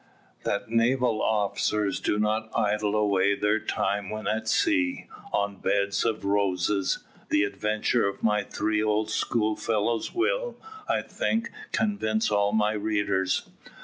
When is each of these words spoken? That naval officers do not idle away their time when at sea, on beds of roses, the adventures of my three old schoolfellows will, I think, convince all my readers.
That 0.45 0.67
naval 0.71 1.21
officers 1.21 1.99
do 1.99 2.17
not 2.17 2.49
idle 2.55 2.95
away 2.95 3.35
their 3.35 3.59
time 3.59 4.09
when 4.09 4.25
at 4.25 4.47
sea, 4.47 5.05
on 5.31 5.57
beds 5.61 6.03
of 6.05 6.25
roses, 6.25 7.03
the 7.29 7.43
adventures 7.43 8.15
of 8.15 8.23
my 8.23 8.41
three 8.41 8.81
old 8.81 9.11
schoolfellows 9.11 10.11
will, 10.11 10.57
I 10.89 11.03
think, 11.03 11.51
convince 11.71 12.31
all 12.31 12.51
my 12.51 12.71
readers. 12.73 13.47